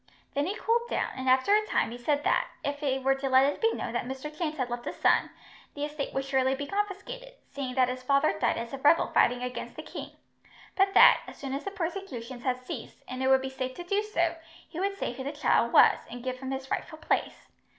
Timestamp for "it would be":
13.21-13.49